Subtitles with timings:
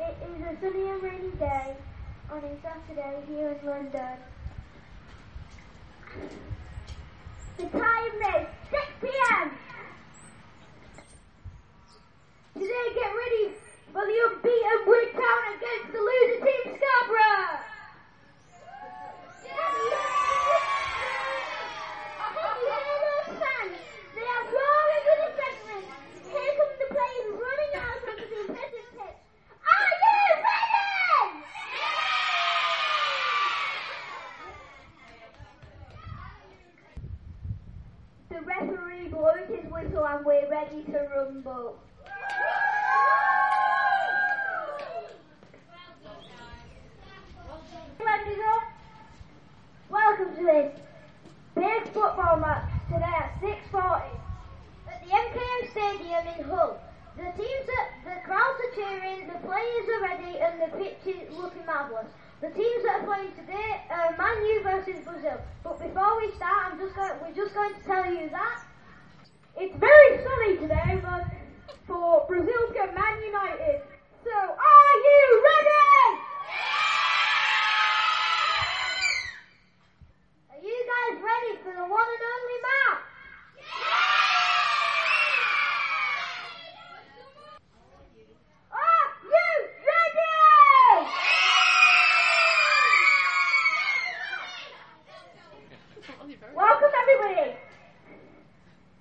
[0.00, 1.76] It is a sunny and rainy day
[2.30, 4.16] on a Saturday here in London.
[7.58, 9.50] The time is 6 p.m.
[12.54, 13.52] Today get ready
[13.92, 17.60] for the unbeaten Wood Town against the loser team Scarborough.
[19.44, 19.70] Can
[22.60, 23.76] you hear those fans?
[24.14, 25.84] They are roaring with excitement.
[26.32, 29.18] Here come the players running out onto the impressive pitch.
[29.68, 30.80] Are you ready?
[38.30, 38.40] The
[38.70, 41.76] referee blows his whistle and we're ready to rumble.
[49.88, 50.80] Welcome to this
[51.54, 54.02] big football match today at 6.40
[54.88, 56.80] at the MKM Stadium in Hull.
[57.16, 61.36] The teams are, the crowds are cheering, the players are ready and the pitch is
[61.36, 62.06] looking marvellous.
[62.40, 65.36] The teams that are playing today are Man U versus Brazil.
[65.62, 68.64] But before we start, I'm just going, we're just going to tell you that
[69.58, 71.28] it's very sunny today but
[71.86, 73.82] for Brazil to get Man United.
[74.24, 76.16] So are you ready?
[80.48, 83.04] Are you guys ready for the one and only match?
[88.72, 89.52] Are you
[89.84, 90.30] ready?
[96.30, 97.56] Welcome everybody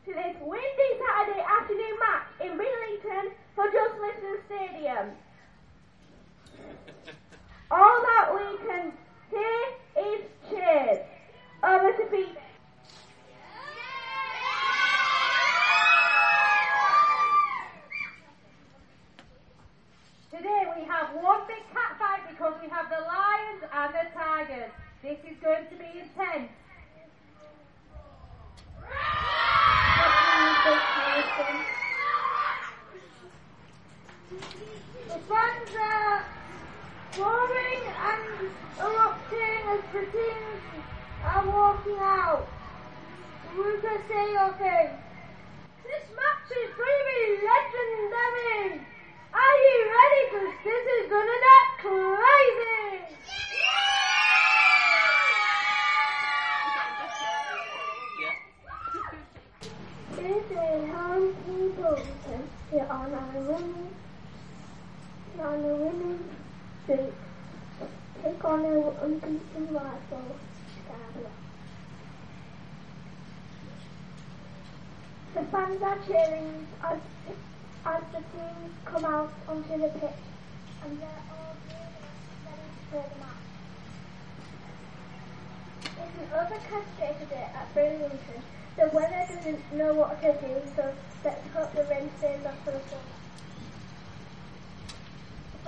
[0.05, 5.11] to this windy Saturday afternoon match in Billington for Just Listen Stadium.
[7.69, 8.94] All that we can
[9.30, 9.61] hear
[10.05, 11.05] is cheers.
[11.63, 12.35] Over to Pete.
[20.31, 24.72] Today we have one big cat fight because we have the lions and the tigers.
[25.03, 26.50] This is going to be intense.
[35.07, 36.25] The fans are
[37.18, 40.62] roaring and erupting as the teams
[41.24, 42.47] are walking out.
[43.56, 44.90] Ruka, say your thing.
[45.84, 48.81] This match is be legendary.
[49.34, 50.22] Are you ready?
[50.30, 53.16] Because this is going to get crazy.
[60.16, 61.16] This is how
[61.46, 63.88] people can sit on our women,
[65.40, 66.40] on the women's
[66.89, 67.13] street,
[68.23, 70.35] take on their unbeaten rival,
[70.73, 71.38] Scarborough.
[75.35, 77.00] The fans are cheering as,
[77.85, 80.23] as the teams come out onto the pitch,
[80.83, 83.45] and they're all ready play the match.
[85.83, 88.41] It's an overcast day today at Bridlington.
[88.77, 90.91] The weather doesn't know what to do, so
[91.23, 93.00] let's hope the rain stays off for the sun.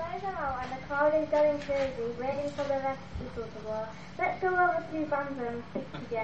[0.01, 3.59] Are out and the crowd is going crazy, waiting for the rest of the to
[3.59, 3.85] blow.
[4.17, 6.15] Let's go over to Banzo and speak to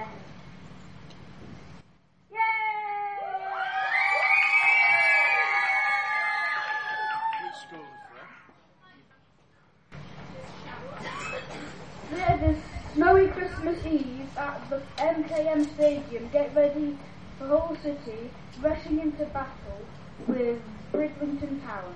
[12.42, 12.58] is
[12.94, 16.30] snowy Christmas Eve at the MKM Stadium.
[16.34, 16.98] Get ready
[17.38, 19.86] for Hull City rushing into battle
[20.26, 20.60] with
[20.92, 21.96] Bridlington Town.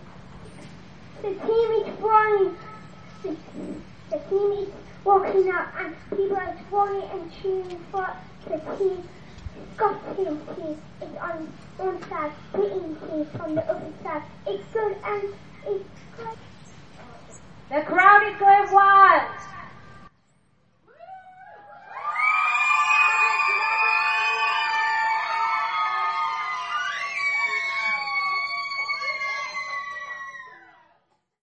[1.22, 2.56] The team is flying.
[3.24, 3.36] The,
[4.10, 4.70] the team is
[5.04, 8.08] walking out and people are swarming and cheering for
[8.48, 9.04] the team.
[9.76, 14.24] Scotland team is on one side, Britain team on the other side.
[14.48, 15.24] It's good and
[15.68, 16.38] it's good.
[17.70, 19.11] The crowd is going wild